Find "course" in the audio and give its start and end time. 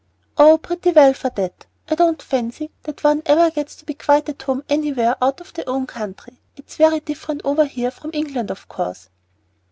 8.67-9.09